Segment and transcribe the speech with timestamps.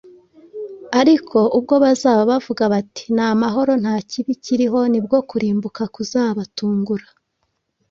[0.99, 7.07] Ariko «ubwo bazaba bavuga bati ‘Ni amahoro, nta kibi kiriho’, ni bwo kurimbuka kuzabatungura.»